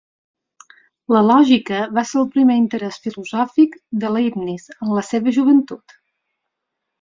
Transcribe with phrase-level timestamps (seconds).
[1.15, 5.97] La lògica va ser el primer interès filosòfic de Leibniz en la seva joventut.